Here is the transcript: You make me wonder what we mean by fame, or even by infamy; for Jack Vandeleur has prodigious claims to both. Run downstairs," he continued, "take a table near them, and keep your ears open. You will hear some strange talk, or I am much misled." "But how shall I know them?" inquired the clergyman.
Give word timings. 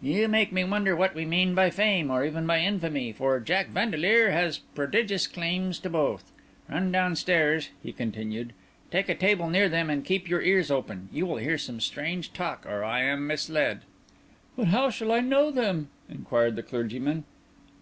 You 0.00 0.28
make 0.28 0.50
me 0.50 0.64
wonder 0.64 0.96
what 0.96 1.14
we 1.14 1.26
mean 1.26 1.54
by 1.54 1.68
fame, 1.68 2.10
or 2.10 2.24
even 2.24 2.46
by 2.46 2.60
infamy; 2.60 3.12
for 3.12 3.38
Jack 3.38 3.68
Vandeleur 3.68 4.30
has 4.30 4.56
prodigious 4.56 5.26
claims 5.26 5.78
to 5.80 5.90
both. 5.90 6.32
Run 6.70 6.90
downstairs," 6.90 7.68
he 7.82 7.92
continued, 7.92 8.54
"take 8.90 9.10
a 9.10 9.14
table 9.14 9.50
near 9.50 9.68
them, 9.68 9.90
and 9.90 10.02
keep 10.02 10.26
your 10.26 10.40
ears 10.40 10.70
open. 10.70 11.10
You 11.12 11.26
will 11.26 11.36
hear 11.36 11.58
some 11.58 11.80
strange 11.80 12.32
talk, 12.32 12.64
or 12.64 12.82
I 12.82 13.02
am 13.02 13.26
much 13.26 13.32
misled." 13.50 13.80
"But 14.56 14.68
how 14.68 14.88
shall 14.88 15.12
I 15.12 15.20
know 15.20 15.50
them?" 15.50 15.90
inquired 16.08 16.56
the 16.56 16.62
clergyman. 16.62 17.24